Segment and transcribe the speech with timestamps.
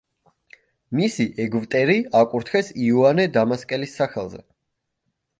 [0.99, 4.41] მისი ეგვტერი აკურთხეს იოანე დამასკელის სახელზე.